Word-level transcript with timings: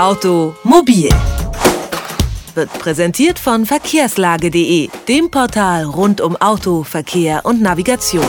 Automobil 0.00 1.10
wird 2.54 2.72
präsentiert 2.78 3.38
von 3.38 3.66
verkehrslage.de, 3.66 4.88
dem 5.06 5.30
Portal 5.30 5.84
rund 5.84 6.22
um 6.22 6.36
Auto, 6.36 6.84
Verkehr 6.84 7.44
und 7.44 7.60
Navigation. 7.60 8.24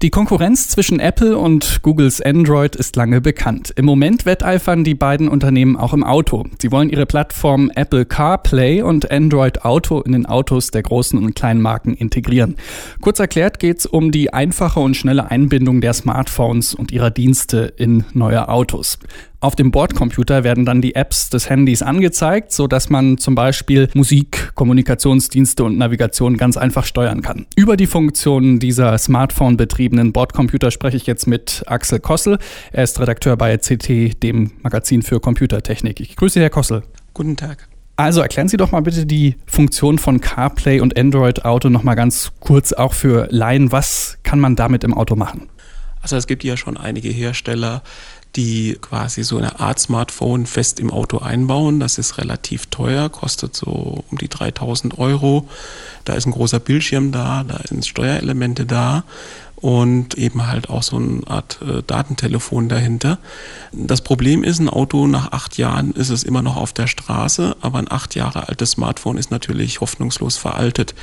Die 0.00 0.10
Konkurrenz 0.10 0.68
zwischen 0.68 1.00
Apple 1.00 1.36
und 1.36 1.82
Googles 1.82 2.20
Android 2.20 2.76
ist 2.76 2.94
lange 2.94 3.20
bekannt. 3.20 3.72
Im 3.74 3.84
Moment 3.84 4.26
wetteifern 4.26 4.84
die 4.84 4.94
beiden 4.94 5.28
Unternehmen 5.28 5.76
auch 5.76 5.92
im 5.92 6.04
Auto. 6.04 6.44
Sie 6.62 6.70
wollen 6.70 6.88
ihre 6.88 7.04
Plattform 7.04 7.68
Apple 7.74 8.06
CarPlay 8.06 8.82
und 8.82 9.10
Android 9.10 9.64
Auto 9.64 10.00
in 10.00 10.12
den 10.12 10.24
Autos 10.24 10.70
der 10.70 10.84
großen 10.84 11.18
und 11.18 11.34
kleinen 11.34 11.60
Marken 11.60 11.94
integrieren. 11.94 12.54
Kurz 13.00 13.18
erklärt 13.18 13.58
geht 13.58 13.78
es 13.78 13.86
um 13.86 14.12
die 14.12 14.32
einfache 14.32 14.78
und 14.78 14.96
schnelle 14.96 15.32
Einbindung 15.32 15.80
der 15.80 15.94
Smartphones 15.94 16.74
und 16.74 16.92
ihrer 16.92 17.10
Dienste 17.10 17.72
in 17.76 18.04
neue 18.14 18.48
Autos. 18.48 19.00
Auf 19.40 19.54
dem 19.54 19.70
Bordcomputer 19.70 20.42
werden 20.42 20.66
dann 20.66 20.82
die 20.82 20.96
Apps 20.96 21.30
des 21.30 21.48
Handys 21.48 21.80
angezeigt, 21.80 22.50
so 22.50 22.66
dass 22.66 22.90
man 22.90 23.18
zum 23.18 23.36
Beispiel 23.36 23.88
Musik, 23.94 24.50
Kommunikationsdienste 24.56 25.62
und 25.62 25.78
Navigation 25.78 26.36
ganz 26.36 26.56
einfach 26.56 26.84
steuern 26.84 27.22
kann. 27.22 27.46
Über 27.54 27.76
die 27.76 27.86
Funktionen 27.86 28.58
dieser 28.58 28.98
Smartphone-betriebenen 28.98 30.12
Bordcomputer 30.12 30.72
spreche 30.72 30.96
ich 30.96 31.06
jetzt 31.06 31.28
mit 31.28 31.62
Axel 31.66 32.00
Kossel. 32.00 32.38
Er 32.72 32.82
ist 32.82 32.98
Redakteur 32.98 33.36
bei 33.36 33.56
CT, 33.56 34.20
dem 34.24 34.50
Magazin 34.62 35.02
für 35.02 35.20
Computertechnik. 35.20 36.00
Ich 36.00 36.16
grüße 36.16 36.40
Herr 36.40 36.50
Kossel. 36.50 36.82
Guten 37.14 37.36
Tag. 37.36 37.68
Also 37.94 38.20
erklären 38.20 38.48
Sie 38.48 38.56
doch 38.56 38.72
mal 38.72 38.80
bitte 38.80 39.06
die 39.06 39.36
Funktion 39.46 39.98
von 39.98 40.20
CarPlay 40.20 40.80
und 40.80 40.98
Android 40.98 41.44
Auto 41.44 41.68
noch 41.68 41.84
mal 41.84 41.94
ganz 41.94 42.32
kurz 42.40 42.72
auch 42.72 42.92
für 42.92 43.28
Laien. 43.30 43.70
Was 43.70 44.18
kann 44.24 44.40
man 44.40 44.56
damit 44.56 44.82
im 44.82 44.94
Auto 44.94 45.14
machen? 45.14 45.48
Also 46.00 46.16
es 46.16 46.26
gibt 46.26 46.44
ja 46.44 46.56
schon 46.56 46.76
einige 46.76 47.08
Hersteller, 47.08 47.82
die 48.36 48.78
quasi 48.80 49.24
so 49.24 49.38
eine 49.38 49.58
Art 49.60 49.78
Smartphone 49.78 50.46
fest 50.46 50.80
im 50.80 50.90
Auto 50.90 51.18
einbauen. 51.18 51.80
Das 51.80 51.98
ist 51.98 52.18
relativ 52.18 52.66
teuer, 52.66 53.08
kostet 53.08 53.56
so 53.56 54.04
um 54.10 54.18
die 54.18 54.28
3000 54.28 54.98
Euro. 54.98 55.48
Da 56.04 56.14
ist 56.14 56.26
ein 56.26 56.32
großer 56.32 56.60
Bildschirm 56.60 57.10
da, 57.12 57.44
da 57.44 57.60
sind 57.66 57.86
Steuerelemente 57.86 58.66
da 58.66 59.04
und 59.60 60.14
eben 60.16 60.46
halt 60.46 60.70
auch 60.70 60.82
so 60.82 60.96
eine 60.96 61.20
Art 61.26 61.58
äh, 61.62 61.82
Datentelefon 61.84 62.68
dahinter. 62.68 63.18
Das 63.72 64.02
Problem 64.02 64.44
ist, 64.44 64.60
ein 64.60 64.68
Auto 64.68 65.06
nach 65.06 65.32
acht 65.32 65.58
Jahren 65.58 65.92
ist 65.92 66.10
es 66.10 66.22
immer 66.22 66.42
noch 66.42 66.56
auf 66.56 66.72
der 66.72 66.86
Straße, 66.86 67.56
aber 67.60 67.78
ein 67.78 67.90
acht 67.90 68.14
Jahre 68.14 68.48
altes 68.48 68.72
Smartphone 68.72 69.16
ist 69.18 69.30
natürlich 69.30 69.80
hoffnungslos 69.80 70.36
veraltet. 70.36 70.94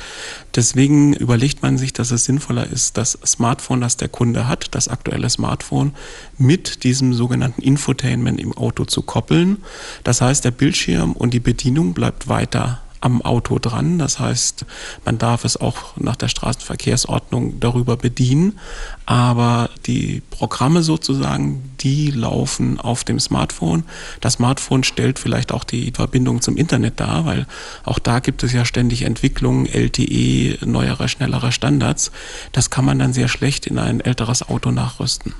Deswegen 0.54 1.12
überlegt 1.12 1.62
man 1.62 1.76
sich, 1.76 1.92
dass 1.92 2.10
es 2.10 2.24
sinnvoller 2.24 2.66
ist, 2.66 2.96
das 2.96 3.18
Smartphone, 3.26 3.82
das 3.82 3.98
der 3.98 4.08
Kunde 4.08 4.48
hat, 4.48 4.74
das 4.74 4.88
aktuelle 4.88 5.28
Smartphone, 5.28 5.92
mit 6.38 6.84
diesem 6.84 7.12
sogenannten 7.12 7.60
Infotainment 7.60 8.40
im 8.40 8.56
Auto 8.56 8.86
zu 8.86 9.02
koppeln. 9.02 9.58
Das 10.02 10.22
heißt, 10.22 10.44
der 10.44 10.50
Bildschirm 10.50 11.12
und 11.12 11.34
die 11.34 11.40
Bedienung 11.40 11.92
bleibt 11.92 12.28
weiter 12.28 12.80
am 13.00 13.22
Auto 13.22 13.58
dran. 13.58 13.98
Das 13.98 14.18
heißt, 14.18 14.64
man 15.04 15.18
darf 15.18 15.44
es 15.44 15.56
auch 15.56 15.96
nach 15.96 16.16
der 16.16 16.28
Straßenverkehrsordnung 16.28 17.60
darüber 17.60 17.96
bedienen. 17.96 18.58
Aber 19.04 19.70
die 19.86 20.22
Programme 20.30 20.82
sozusagen, 20.82 21.70
die 21.80 22.10
laufen 22.10 22.80
auf 22.80 23.04
dem 23.04 23.20
Smartphone. 23.20 23.84
Das 24.20 24.34
Smartphone 24.34 24.84
stellt 24.84 25.18
vielleicht 25.18 25.52
auch 25.52 25.64
die 25.64 25.92
Verbindung 25.92 26.40
zum 26.40 26.56
Internet 26.56 27.00
dar, 27.00 27.24
weil 27.26 27.46
auch 27.84 27.98
da 27.98 28.20
gibt 28.20 28.42
es 28.42 28.52
ja 28.52 28.64
ständig 28.64 29.02
Entwicklungen, 29.02 29.66
LTE, 29.66 30.58
neuere, 30.66 31.08
schnellere 31.08 31.52
Standards. 31.52 32.10
Das 32.52 32.70
kann 32.70 32.84
man 32.84 32.98
dann 32.98 33.12
sehr 33.12 33.28
schlecht 33.28 33.66
in 33.66 33.78
ein 33.78 34.00
älteres 34.00 34.48
Auto 34.48 34.70
nachrüsten. 34.70 35.34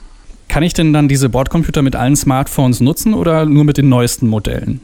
Kann 0.49 0.63
ich 0.63 0.75
denn 0.75 0.93
dann 0.93 1.09
diese 1.09 1.29
Bordcomputer 1.29 1.83
mit 1.83 1.97
allen 1.97 2.17
Smartphones 2.17 2.81
nutzen 2.81 3.15
oder 3.15 3.45
nur 3.47 3.65
mit 3.65 3.79
den 3.79 3.89
neuesten 3.89 4.29
Modellen? 4.29 4.81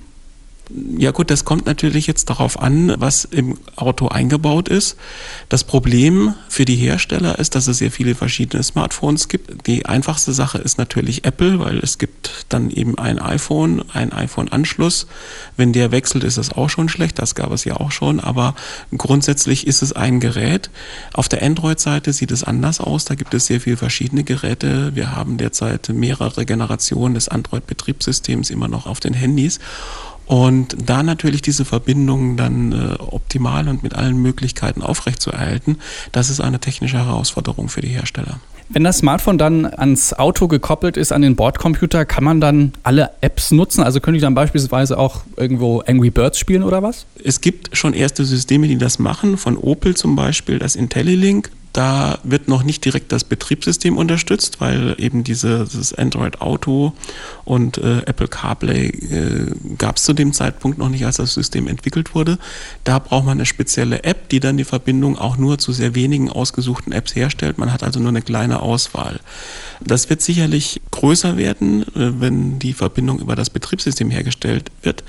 Ja 0.96 1.10
gut, 1.10 1.30
das 1.30 1.44
kommt 1.44 1.66
natürlich 1.66 2.06
jetzt 2.06 2.30
darauf 2.30 2.58
an, 2.60 2.94
was 2.98 3.24
im 3.24 3.58
Auto 3.76 4.08
eingebaut 4.08 4.68
ist. 4.68 4.96
Das 5.48 5.64
Problem 5.64 6.34
für 6.48 6.64
die 6.64 6.76
Hersteller 6.76 7.38
ist, 7.38 7.54
dass 7.54 7.66
es 7.66 7.78
sehr 7.78 7.90
viele 7.90 8.14
verschiedene 8.14 8.62
Smartphones 8.62 9.28
gibt. 9.28 9.66
Die 9.66 9.84
einfachste 9.86 10.32
Sache 10.32 10.58
ist 10.58 10.78
natürlich 10.78 11.24
Apple, 11.24 11.58
weil 11.58 11.78
es 11.78 11.98
gibt 11.98 12.46
dann 12.48 12.70
eben 12.70 12.96
ein 12.96 13.18
iPhone, 13.18 13.84
ein 13.92 14.12
iPhone-Anschluss. 14.12 15.06
Wenn 15.56 15.72
der 15.72 15.90
wechselt, 15.90 16.24
ist 16.24 16.38
es 16.38 16.52
auch 16.52 16.70
schon 16.70 16.88
schlecht. 16.88 17.18
Das 17.18 17.34
gab 17.34 17.52
es 17.52 17.64
ja 17.64 17.76
auch 17.76 17.92
schon. 17.92 18.20
Aber 18.20 18.54
grundsätzlich 18.96 19.66
ist 19.66 19.82
es 19.82 19.92
ein 19.92 20.20
Gerät. 20.20 20.70
Auf 21.12 21.28
der 21.28 21.42
Android-Seite 21.42 22.12
sieht 22.12 22.30
es 22.30 22.44
anders 22.44 22.80
aus. 22.80 23.04
Da 23.04 23.14
gibt 23.14 23.34
es 23.34 23.46
sehr 23.46 23.60
viele 23.60 23.76
verschiedene 23.76 24.24
Geräte. 24.24 24.94
Wir 24.94 25.14
haben 25.14 25.36
derzeit 25.36 25.90
mehrere 25.90 26.46
Generationen 26.46 27.14
des 27.14 27.28
Android-Betriebssystems 27.28 28.50
immer 28.50 28.68
noch 28.68 28.86
auf 28.86 29.00
den 29.00 29.14
Handys. 29.14 29.58
Und 30.26 30.76
da 30.86 31.02
natürlich 31.02 31.42
diese 31.42 31.64
Verbindung 31.64 32.36
dann 32.36 32.72
äh, 32.72 33.02
optimal 33.02 33.68
und 33.68 33.82
mit 33.82 33.94
allen 33.94 34.20
Möglichkeiten 34.20 34.82
aufrechtzuerhalten, 34.82 35.78
das 36.12 36.30
ist 36.30 36.40
eine 36.40 36.60
technische 36.60 36.98
Herausforderung 36.98 37.68
für 37.68 37.80
die 37.80 37.88
Hersteller. 37.88 38.38
Wenn 38.68 38.84
das 38.84 38.98
Smartphone 38.98 39.36
dann 39.36 39.66
ans 39.66 40.14
Auto 40.14 40.48
gekoppelt 40.48 40.96
ist, 40.96 41.12
an 41.12 41.20
den 41.20 41.36
Bordcomputer, 41.36 42.06
kann 42.06 42.24
man 42.24 42.40
dann 42.40 42.72
alle 42.82 43.10
Apps 43.20 43.50
nutzen? 43.50 43.82
Also 43.82 44.00
könnte 44.00 44.16
ich 44.16 44.22
dann 44.22 44.34
beispielsweise 44.34 44.98
auch 44.98 45.22
irgendwo 45.36 45.80
Angry 45.80 46.08
Birds 46.08 46.38
spielen 46.38 46.62
oder 46.62 46.82
was? 46.82 47.04
Es 47.22 47.42
gibt 47.42 47.76
schon 47.76 47.92
erste 47.92 48.24
Systeme, 48.24 48.68
die 48.68 48.78
das 48.78 48.98
machen, 48.98 49.36
von 49.36 49.58
Opel 49.58 49.94
zum 49.94 50.16
Beispiel 50.16 50.58
das 50.58 50.74
IntelliLink. 50.74 51.50
Da 51.72 52.18
wird 52.22 52.48
noch 52.48 52.62
nicht 52.62 52.84
direkt 52.84 53.12
das 53.12 53.24
Betriebssystem 53.24 53.96
unterstützt, 53.96 54.60
weil 54.60 54.94
eben 54.98 55.24
dieses 55.24 55.94
Android 55.94 56.40
Auto 56.40 56.92
und 57.44 57.78
äh, 57.78 58.00
Apple 58.00 58.28
CarPlay 58.28 58.88
äh, 58.88 59.54
gab 59.78 59.96
es 59.96 60.04
zu 60.04 60.12
dem 60.12 60.32
Zeitpunkt 60.34 60.78
noch 60.78 60.90
nicht, 60.90 61.06
als 61.06 61.16
das 61.16 61.32
System 61.32 61.66
entwickelt 61.68 62.14
wurde. 62.14 62.38
Da 62.84 62.98
braucht 62.98 63.24
man 63.24 63.38
eine 63.38 63.46
spezielle 63.46 64.04
App, 64.04 64.28
die 64.28 64.40
dann 64.40 64.58
die 64.58 64.64
Verbindung 64.64 65.16
auch 65.16 65.38
nur 65.38 65.58
zu 65.58 65.72
sehr 65.72 65.94
wenigen 65.94 66.28
ausgesuchten 66.28 66.92
Apps 66.92 67.14
herstellt. 67.14 67.56
Man 67.56 67.72
hat 67.72 67.82
also 67.82 68.00
nur 68.00 68.10
eine 68.10 68.22
kleine 68.22 68.60
Auswahl. 68.60 69.20
Das 69.86 70.10
wird 70.10 70.22
sicherlich 70.22 70.80
größer 70.90 71.36
werden, 71.36 71.82
äh, 71.82 72.20
wenn 72.20 72.58
die 72.58 72.72
Verbindung 72.72 73.18
über 73.18 73.36
das 73.36 73.50
Betriebssystem 73.50 74.10
hergestellt 74.10 74.70
wird. 74.82 75.02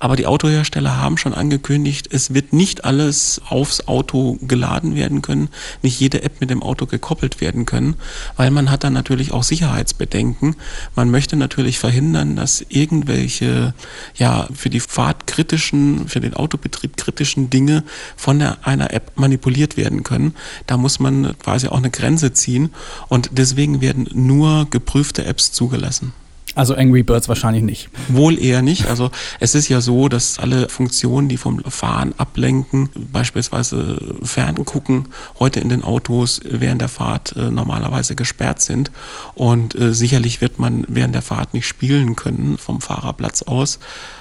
Aber 0.00 0.16
die 0.16 0.26
Autohersteller 0.26 0.96
haben 0.96 1.16
schon 1.16 1.34
angekündigt, 1.34 2.08
es 2.10 2.34
wird 2.34 2.52
nicht 2.52 2.84
alles 2.84 3.40
aufs 3.48 3.86
Auto 3.86 4.38
geladen 4.42 4.94
werden 4.94 5.22
können, 5.22 5.48
nicht 5.82 6.00
jede 6.00 6.22
App 6.22 6.40
mit 6.40 6.50
dem 6.50 6.62
Auto 6.62 6.86
gekoppelt 6.86 7.40
werden 7.40 7.66
können, 7.66 7.96
weil 8.36 8.50
man 8.50 8.70
hat 8.70 8.84
dann 8.84 8.92
natürlich 8.92 9.32
auch 9.32 9.42
Sicherheitsbedenken. 9.42 10.56
Man 10.94 11.10
möchte 11.10 11.36
natürlich 11.36 11.78
verhindern, 11.78 12.36
dass 12.36 12.64
irgendwelche, 12.68 13.74
ja, 14.16 14.48
für 14.52 14.70
die 14.70 14.80
Fahrt 14.80 15.26
kritischen, 15.26 16.08
für 16.08 16.20
den 16.20 16.34
Autobetrieb 16.34 16.96
kritischen 16.96 17.50
Dinge 17.50 17.84
von 18.16 18.42
einer 18.42 18.92
App 18.92 19.12
manipuliert 19.16 19.76
werden 19.76 20.02
können. 20.02 20.34
Da 20.66 20.76
muss 20.76 20.98
man 20.98 21.36
quasi 21.38 21.68
auch 21.68 21.78
eine 21.78 21.90
Grenze 21.90 22.32
ziehen 22.32 22.70
und 23.08 23.30
deswegen 23.32 23.80
werden 23.80 24.08
nur 24.16 24.66
geprüfte 24.70 25.24
Apps 25.24 25.52
zugelassen. 25.52 26.12
Also 26.56 26.74
Angry 26.74 27.02
Birds 27.02 27.28
wahrscheinlich 27.28 27.62
nicht. 27.62 27.90
Wohl 28.08 28.42
eher 28.42 28.62
nicht. 28.62 28.86
Also 28.86 29.10
es 29.40 29.54
ist 29.54 29.68
ja 29.68 29.82
so, 29.82 30.08
dass 30.08 30.38
alle 30.38 30.70
Funktionen, 30.70 31.28
die 31.28 31.36
vom 31.36 31.62
Fahren 31.64 32.14
ablenken, 32.16 32.88
beispielsweise 33.12 33.98
Ferngucken, 34.22 35.08
heute 35.38 35.60
in 35.60 35.68
den 35.68 35.84
Autos 35.84 36.40
während 36.44 36.80
der 36.80 36.88
Fahrt 36.88 37.36
äh, 37.36 37.50
normalerweise 37.50 38.14
gesperrt 38.14 38.62
sind. 38.62 38.90
Und 39.34 39.74
äh, 39.74 39.92
sicherlich 39.92 40.40
wird 40.40 40.58
man 40.58 40.86
während 40.88 41.14
der 41.14 41.20
Fahrt 41.20 41.52
nicht 41.52 41.66
spielen 41.66 42.16
können 42.16 42.56
vom 42.56 42.80
Fahrerplatz 42.80 43.42
aus 43.42 43.78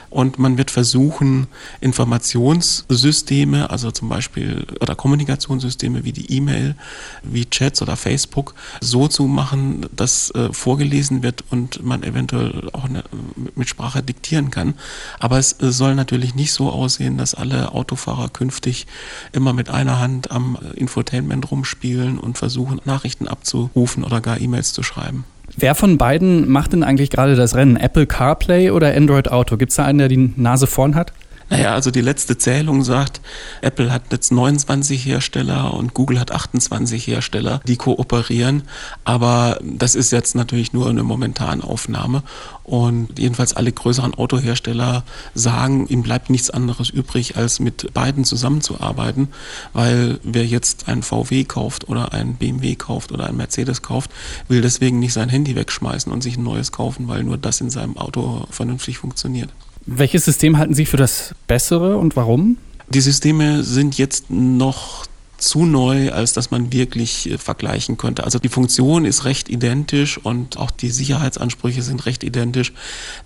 und 0.09 0.39
man 0.39 0.57
wird 0.57 0.71
versuchen, 0.71 1.47
Informationssysteme, 1.81 3.69
also 3.69 3.91
zum 3.91 4.09
Beispiel 4.09 4.65
oder 4.79 4.95
Kommunikationssysteme 4.95 6.03
wie 6.03 6.11
die 6.11 6.31
E-Mail, 6.31 6.75
wie 7.23 7.45
Chats 7.45 7.81
oder 7.81 7.95
Facebook, 7.95 8.55
so 8.81 9.07
zu 9.07 9.23
machen, 9.23 9.85
dass 9.95 10.31
äh, 10.31 10.51
vorgelesen 10.51 11.23
wird 11.23 11.43
und 11.49 11.83
man 11.83 12.03
eventuell 12.03 12.69
auch 12.73 12.85
eine, 12.85 13.03
mit 13.55 13.69
Sprache 13.69 14.03
diktieren 14.03 14.51
kann. 14.51 14.75
Aber 15.19 15.37
es 15.37 15.55
soll 15.59 15.95
natürlich 15.95 16.35
nicht 16.35 16.53
so 16.53 16.71
aussehen, 16.71 17.17
dass 17.17 17.35
alle 17.35 17.71
Autofahrer 17.71 18.29
künftig 18.29 18.87
immer 19.31 19.53
mit 19.53 19.69
einer 19.69 19.99
Hand 19.99 20.31
am 20.31 20.57
Infotainment 20.75 21.51
rumspielen 21.51 22.19
und 22.19 22.37
versuchen, 22.37 22.81
Nachrichten 22.85 23.27
abzurufen 23.27 24.03
oder 24.03 24.21
gar 24.21 24.39
E-Mails 24.39 24.73
zu 24.73 24.83
schreiben. 24.83 25.25
Wer 25.57 25.73
von 25.73 25.97
beiden 25.97 26.49
macht 26.49 26.73
denn 26.73 26.83
eigentlich 26.83 27.09
gerade 27.09 27.35
das 27.35 27.55
Rennen? 27.55 27.77
Apple 27.77 28.07
CarPlay 28.07 28.71
oder 28.71 28.93
Android 28.93 29.31
Auto? 29.31 29.55
Gibt 29.55 29.71
es 29.71 29.77
da 29.77 29.85
einen, 29.85 29.99
der 29.99 30.09
die 30.09 30.33
Nase 30.35 30.67
vorn 30.67 30.95
hat? 30.95 31.13
Naja, 31.49 31.73
also 31.73 31.91
die 31.91 32.01
letzte 32.01 32.39
Zählung 32.39 32.83
sagt, 32.83 33.21
Apple 33.61 33.91
hat 33.91 34.11
jetzt 34.11 34.31
29 34.31 35.05
Hersteller 35.05 35.75
und 35.75 35.93
Google 35.93 36.19
hat 36.19 36.31
28 36.31 37.05
Hersteller, 37.05 37.61
die 37.67 37.75
kooperieren. 37.75 38.63
Aber 39.03 39.59
das 39.61 39.93
ist 39.93 40.11
jetzt 40.11 40.33
natürlich 40.33 40.73
nur 40.73 40.89
eine 40.89 41.03
momentane 41.03 41.63
Aufnahme. 41.63 42.23
Und 42.63 43.19
jedenfalls 43.19 43.55
alle 43.55 43.71
größeren 43.71 44.15
Autohersteller 44.15 45.03
sagen, 45.35 45.85
ihm 45.87 46.01
bleibt 46.01 46.31
nichts 46.31 46.49
anderes 46.49 46.89
übrig, 46.89 47.37
als 47.37 47.59
mit 47.59 47.93
beiden 47.93 48.25
zusammenzuarbeiten. 48.25 49.27
Weil 49.71 50.19
wer 50.23 50.47
jetzt 50.47 50.87
ein 50.87 51.03
VW 51.03 51.43
kauft 51.43 51.87
oder 51.87 52.11
ein 52.11 52.37
BMW 52.37 52.75
kauft 52.75 53.11
oder 53.11 53.27
ein 53.27 53.37
Mercedes 53.37 53.83
kauft, 53.83 54.09
will 54.47 54.61
deswegen 54.61 54.97
nicht 54.97 55.13
sein 55.13 55.29
Handy 55.29 55.55
wegschmeißen 55.55 56.11
und 56.11 56.23
sich 56.23 56.37
ein 56.37 56.43
neues 56.43 56.71
kaufen, 56.71 57.07
weil 57.07 57.23
nur 57.23 57.37
das 57.37 57.61
in 57.61 57.69
seinem 57.69 57.97
Auto 57.97 58.47
vernünftig 58.49 58.97
funktioniert. 58.97 59.53
Welches 59.85 60.25
System 60.25 60.57
halten 60.57 60.73
Sie 60.73 60.85
für 60.85 60.97
das 60.97 61.35
bessere 61.47 61.97
und 61.97 62.15
warum? 62.15 62.57
Die 62.89 63.01
Systeme 63.01 63.63
sind 63.63 63.97
jetzt 63.97 64.29
noch 64.29 65.05
zu 65.37 65.65
neu, 65.65 66.11
als 66.11 66.33
dass 66.33 66.49
man 66.49 66.71
wirklich 66.71 67.29
äh, 67.29 67.37
vergleichen 67.37 67.97
könnte. 67.97 68.23
Also 68.23 68.39
die 68.39 68.49
Funktion 68.49 69.05
ist 69.05 69.25
recht 69.25 69.49
identisch 69.49 70.17
und 70.17 70.57
auch 70.57 70.71
die 70.71 70.89
Sicherheitsansprüche 70.89 71.81
sind 71.81 72.05
recht 72.05 72.23
identisch. 72.23 72.73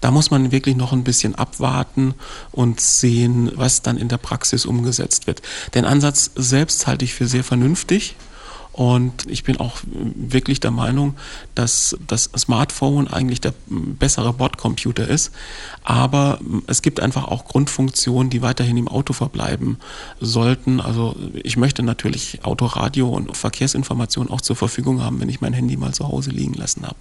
Da 0.01 0.11
muss 0.11 0.31
man 0.31 0.51
wirklich 0.51 0.75
noch 0.75 0.91
ein 0.91 1.03
bisschen 1.03 1.35
abwarten 1.35 2.13
und 2.51 2.81
sehen, 2.81 3.51
was 3.55 3.81
dann 3.81 3.97
in 3.97 4.07
der 4.07 4.17
Praxis 4.17 4.65
umgesetzt 4.65 5.27
wird. 5.27 5.41
Den 5.75 5.85
Ansatz 5.85 6.31
selbst 6.35 6.87
halte 6.87 7.05
ich 7.05 7.13
für 7.13 7.27
sehr 7.27 7.43
vernünftig. 7.43 8.15
Und 8.71 9.25
ich 9.27 9.43
bin 9.43 9.57
auch 9.57 9.79
wirklich 9.91 10.59
der 10.59 10.71
Meinung, 10.71 11.15
dass 11.53 11.97
das 12.07 12.29
Smartphone 12.37 13.07
eigentlich 13.07 13.41
der 13.41 13.53
bessere 13.67 14.31
Bordcomputer 14.31 15.07
ist. 15.07 15.31
Aber 15.83 16.39
es 16.67 16.81
gibt 16.81 17.01
einfach 17.01 17.25
auch 17.25 17.45
Grundfunktionen, 17.45 18.29
die 18.29 18.41
weiterhin 18.41 18.77
im 18.77 18.87
Auto 18.87 19.13
verbleiben 19.13 19.77
sollten. 20.21 20.79
Also 20.79 21.15
ich 21.43 21.57
möchte 21.57 21.83
natürlich 21.83 22.39
Autoradio 22.43 23.09
und 23.09 23.35
Verkehrsinformationen 23.35 24.31
auch 24.31 24.41
zur 24.41 24.55
Verfügung 24.55 25.03
haben, 25.03 25.19
wenn 25.19 25.29
ich 25.29 25.41
mein 25.41 25.53
Handy 25.53 25.75
mal 25.75 25.93
zu 25.93 26.07
Hause 26.07 26.29
liegen 26.29 26.53
lassen 26.53 26.83
habe. 26.83 26.95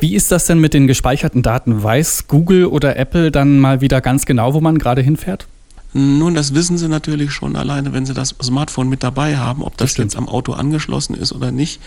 Wie 0.00 0.14
ist 0.14 0.30
das 0.30 0.46
denn 0.46 0.60
mit 0.60 0.74
den 0.74 0.86
gespeicherten 0.86 1.42
Daten? 1.42 1.82
Weiß 1.82 2.28
Google 2.28 2.66
oder 2.66 2.96
Apple 2.96 3.30
dann 3.30 3.58
mal 3.58 3.80
wieder 3.80 4.00
ganz 4.00 4.26
genau, 4.26 4.54
wo 4.54 4.60
man 4.60 4.78
gerade 4.78 5.02
hinfährt? 5.02 5.46
Nun, 5.96 6.34
das 6.34 6.54
wissen 6.54 6.76
Sie 6.76 6.88
natürlich 6.88 7.32
schon 7.32 7.54
alleine, 7.54 7.92
wenn 7.92 8.04
Sie 8.04 8.14
das 8.14 8.34
Smartphone 8.42 8.88
mit 8.88 9.04
dabei 9.04 9.36
haben. 9.36 9.62
Ob 9.62 9.76
das, 9.76 9.92
das 9.92 9.98
jetzt 9.98 10.16
am 10.16 10.28
Auto 10.28 10.52
angeschlossen 10.52 11.14
ist 11.14 11.32
oder 11.32 11.52
nicht, 11.52 11.80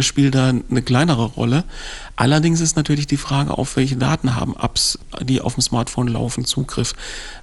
spielt 0.00 0.34
da 0.34 0.48
eine 0.48 0.82
kleinere 0.82 1.26
Rolle. 1.26 1.62
Allerdings 2.16 2.60
ist 2.60 2.76
natürlich 2.76 3.06
die 3.06 3.16
Frage, 3.16 3.56
auf 3.56 3.76
welche 3.76 3.96
Daten 3.96 4.34
haben 4.34 4.56
Apps, 4.60 4.98
die 5.22 5.40
auf 5.40 5.54
dem 5.54 5.62
Smartphone 5.62 6.08
laufen, 6.08 6.44
Zugriff. 6.44 6.94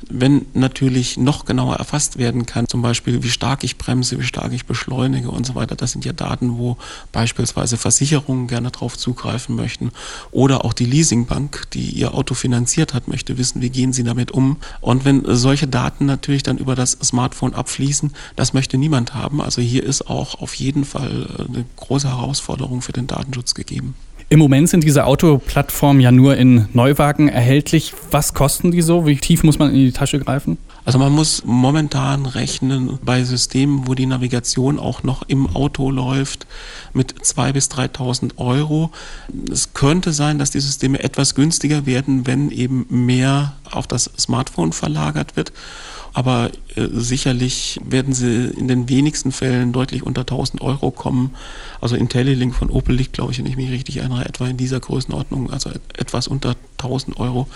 Wenn 0.10 0.46
natürlich 0.54 1.16
noch 1.16 1.46
genauer 1.46 1.78
erfasst 1.78 2.18
werden 2.18 2.46
kann, 2.46 2.68
zum 2.68 2.82
Beispiel 2.82 3.24
wie 3.24 3.30
stark 3.30 3.64
ich 3.64 3.78
bremse, 3.78 4.20
wie 4.20 4.24
stark 4.24 4.52
ich 4.52 4.66
beschleunige 4.66 5.32
und 5.32 5.46
so 5.46 5.56
weiter, 5.56 5.78
das 5.78 5.94
sind 5.94 6.04
ja 6.04 6.12
Daten, 6.12 6.58
wo 6.58 6.78
beispielsweise 7.14 7.78
Versicherungen 7.78 8.48
gerne 8.48 8.72
drauf 8.72 8.98
zugreifen 8.98 9.56
möchten 9.56 9.92
oder 10.32 10.66
auch 10.66 10.74
die 10.74 10.86
Leasingbank, 10.86 11.72
die 11.72 11.92
ihr 11.92 12.14
Auto 12.14 12.36
finanziert 12.36 12.94
hat, 12.94 13.08
möchte 13.08 13.38
wissen, 13.38 13.62
wie 13.62 13.70
gehen 13.70 13.94
sie 13.94 14.04
damit 14.04 14.32
um. 14.32 14.58
Und 14.82 15.06
wenn 15.06 15.24
solche 15.26 15.68
Daten 15.68 16.09
natürlich 16.10 16.44
dann 16.44 16.58
über 16.58 16.76
das 16.76 16.92
Smartphone 17.04 17.54
abfließen, 17.54 18.12
das 18.36 18.54
möchte 18.54 18.78
niemand 18.78 19.14
haben. 19.14 19.42
Also 19.42 19.62
hier 19.62 19.84
ist 19.84 20.10
auch 20.10 20.42
auf 20.42 20.54
jeden 20.56 20.84
Fall 20.86 21.28
eine 21.48 21.66
große 21.78 22.10
Herausforderung 22.10 22.82
für 22.82 22.94
den 22.94 23.08
Datenschutz 23.08 23.54
gegeben. 23.54 23.96
Im 24.32 24.38
Moment 24.38 24.70
sind 24.70 24.84
diese 24.84 25.06
Autoplattformen 25.06 26.02
ja 26.02 26.12
nur 26.12 26.38
in 26.38 26.68
Neuwagen 26.74 27.30
erhältlich. 27.30 27.96
Was 28.12 28.36
kosten 28.36 28.70
die 28.70 28.84
so? 28.84 29.08
Wie 29.08 29.16
tief 29.16 29.44
muss 29.44 29.58
man 29.58 29.70
in 29.70 29.78
die 29.78 29.92
Tasche 29.92 30.20
greifen? 30.20 30.60
Also 30.86 31.00
man 31.00 31.12
muss 31.12 31.44
momentan 31.46 32.28
rechnen 32.28 33.00
bei 33.04 33.24
Systemen, 33.24 33.88
wo 33.88 33.96
die 33.96 34.06
Navigation 34.06 34.78
auch 34.78 35.02
noch 35.02 35.24
im 35.24 35.48
Auto 35.56 35.90
läuft, 35.90 36.46
mit 36.94 37.14
2.000 37.14 37.54
bis 37.54 37.72
3.000 37.72 38.38
Euro. 38.38 38.92
Es 39.52 39.74
könnte 39.74 40.14
sein, 40.14 40.38
dass 40.38 40.52
die 40.52 40.60
Systeme 40.60 41.02
etwas 41.02 41.34
günstiger 41.34 41.88
werden, 41.88 42.28
wenn 42.28 42.52
eben 42.52 42.86
mehr 42.90 43.54
auf 43.72 43.88
das 43.88 44.12
Smartphone 44.20 44.74
verlagert 44.74 45.38
wird 45.38 45.54
aber 46.14 46.52
äh, 46.76 46.88
sicherlich 46.92 47.80
werden 47.84 48.14
sie 48.14 48.46
in 48.46 48.68
den 48.68 48.90
wenigsten 48.90 49.32
Fällen 49.32 49.74
deutlich 49.74 50.04
unter 50.04 50.22
1000 50.22 50.62
Euro 50.62 50.92
kommen. 50.92 51.36
Also 51.82 51.96
IntelliLink 51.96 52.56
von 52.56 52.70
Opel 52.70 52.96
liegt, 52.96 53.14
glaube 53.14 53.32
ich, 53.32 53.40
wenn 53.40 53.46
ich 53.46 53.56
mich 53.56 53.72
richtig 53.72 53.98
erinnere, 53.98 54.26
etwa 54.26 54.48
in 54.48 54.58
dieser 54.58 54.80
Größenordnung, 54.80 55.52
also 55.52 55.70
etwas 55.98 56.28
unter 56.28 56.56
1000 56.80 57.20
Euro. 57.20 57.48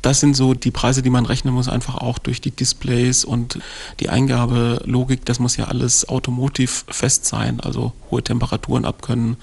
Das 0.00 0.20
sind 0.20 0.34
so 0.34 0.54
die 0.54 0.70
Preise, 0.70 1.02
die 1.02 1.10
man 1.10 1.26
rechnen 1.26 1.52
muss, 1.52 1.68
einfach 1.68 1.96
auch 1.96 2.18
durch 2.18 2.40
die 2.40 2.50
Displays 2.50 3.24
und 3.24 3.58
die 4.00 4.08
Eingabelogik. 4.08 5.24
Das 5.26 5.40
muss 5.40 5.56
ja 5.56 5.66
alles 5.66 6.08
automotiv 6.08 6.84
fest 6.88 7.26
sein, 7.26 7.60
also 7.60 7.92
hohe 8.10 8.22
Temperaturen 8.22 8.84
abkönnen, 8.84 9.36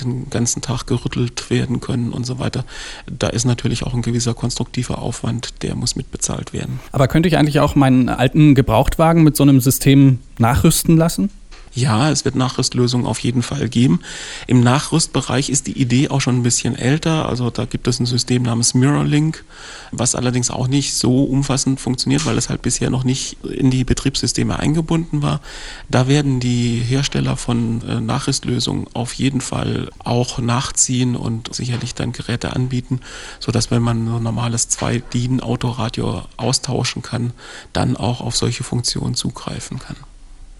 den 0.00 0.30
ganzen 0.30 0.62
Tag 0.62 0.86
gerüttelt 0.86 1.50
werden 1.50 1.80
können 1.80 2.12
und 2.12 2.24
so 2.24 2.38
weiter. 2.38 2.64
Da 3.06 3.28
ist 3.28 3.44
natürlich 3.44 3.84
auch 3.84 3.94
ein 3.94 4.02
gewisser 4.02 4.34
konstruktiver 4.34 5.00
Aufwand, 5.00 5.62
der 5.62 5.74
muss 5.74 5.96
mitbezahlt 5.96 6.52
werden. 6.52 6.78
Aber 6.92 7.08
könnte 7.08 7.28
ich 7.28 7.36
eigentlich 7.36 7.60
auch 7.60 7.74
meinen 7.74 8.08
alten 8.08 8.54
Gebrauchtwagen 8.54 9.24
mit 9.24 9.36
so 9.36 9.42
einem 9.42 9.60
System 9.60 10.20
nachrüsten 10.38 10.96
lassen? 10.96 11.30
Ja, 11.72 12.10
es 12.10 12.24
wird 12.24 12.34
Nachrüstlösungen 12.34 13.06
auf 13.06 13.20
jeden 13.20 13.42
Fall 13.42 13.68
geben. 13.68 14.00
Im 14.48 14.60
Nachrüstbereich 14.60 15.50
ist 15.50 15.68
die 15.68 15.80
Idee 15.80 16.08
auch 16.08 16.20
schon 16.20 16.38
ein 16.38 16.42
bisschen 16.42 16.74
älter. 16.74 17.28
Also 17.28 17.50
da 17.50 17.64
gibt 17.64 17.86
es 17.86 18.00
ein 18.00 18.06
System 18.06 18.42
namens 18.42 18.74
Mirrorlink, 18.74 19.44
was 19.92 20.16
allerdings 20.16 20.50
auch 20.50 20.66
nicht 20.66 20.94
so 20.94 21.22
umfassend 21.22 21.78
funktioniert, 21.78 22.26
weil 22.26 22.36
es 22.38 22.48
halt 22.48 22.62
bisher 22.62 22.90
noch 22.90 23.04
nicht 23.04 23.36
in 23.44 23.70
die 23.70 23.84
Betriebssysteme 23.84 24.58
eingebunden 24.58 25.22
war. 25.22 25.40
Da 25.88 26.08
werden 26.08 26.40
die 26.40 26.80
Hersteller 26.80 27.36
von 27.36 27.82
äh, 27.88 28.00
Nachrüstlösungen 28.00 28.88
auf 28.92 29.12
jeden 29.12 29.40
Fall 29.40 29.90
auch 30.00 30.40
nachziehen 30.40 31.14
und 31.14 31.54
sicherlich 31.54 31.94
dann 31.94 32.10
Geräte 32.10 32.52
anbieten, 32.56 33.00
sodass 33.38 33.70
wenn 33.70 33.82
man 33.82 34.08
ein 34.08 34.22
normales 34.24 34.70
2-DIN-Autoradio 34.70 36.22
austauschen 36.36 37.02
kann, 37.02 37.32
dann 37.72 37.96
auch 37.96 38.20
auf 38.20 38.34
solche 38.34 38.64
Funktionen 38.64 39.14
zugreifen 39.14 39.78
kann. 39.78 39.96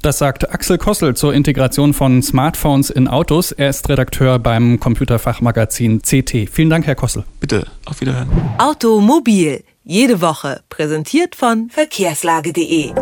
Das 0.02 0.16
sagt 0.16 0.50
Axel 0.50 0.78
Kossel 0.78 1.14
zur 1.14 1.34
Integration 1.34 1.92
von 1.92 2.22
Smartphones 2.22 2.88
in 2.88 3.06
Autos. 3.06 3.52
Er 3.52 3.68
ist 3.68 3.86
Redakteur 3.90 4.38
beim 4.38 4.80
Computerfachmagazin 4.80 6.00
CT. 6.00 6.48
Vielen 6.50 6.70
Dank, 6.70 6.86
Herr 6.86 6.94
Kossel. 6.94 7.24
Bitte, 7.38 7.66
auf 7.84 8.00
Wiederhören. 8.00 8.30
Automobil, 8.56 9.62
jede 9.84 10.22
Woche, 10.22 10.62
präsentiert 10.70 11.36
von 11.36 11.68
verkehrslage.de. 11.68 12.94